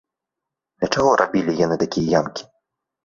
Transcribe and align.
Для 0.79 0.89
чаго 0.95 1.11
рабілі 1.23 1.57
яны 1.65 1.75
такія 1.85 2.07
ямкі? 2.21 2.43